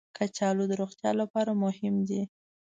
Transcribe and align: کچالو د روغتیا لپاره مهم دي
کچالو 0.17 0.63
د 0.69 0.73
روغتیا 0.81 1.11
لپاره 1.21 1.51
مهم 1.63 1.95
دي 2.07 2.21